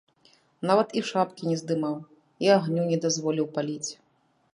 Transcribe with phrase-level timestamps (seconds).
[0.69, 1.95] Нават і шапкі не здымаў
[2.47, 3.91] і агню не дазволіў паліць.